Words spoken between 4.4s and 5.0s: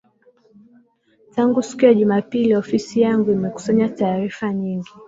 nyingi